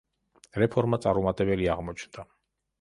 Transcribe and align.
რეფორმა 0.63 0.99
წარუმატებელი 1.05 1.71
აღმოჩნდა. 1.77 2.29